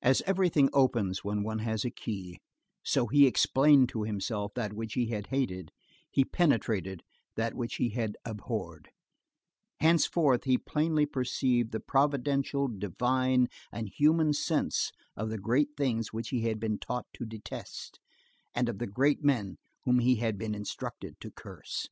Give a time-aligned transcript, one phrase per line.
[0.00, 2.40] As everything opens when one has a key,
[2.82, 5.70] so he explained to himself that which he had hated,
[6.10, 7.02] he penetrated
[7.36, 8.88] that which he had abhorred;
[9.78, 16.30] henceforth he plainly perceived the providential, divine and human sense of the great things which
[16.30, 18.00] he had been taught to detest,
[18.54, 21.86] and of the great men whom he had been instructed to curse.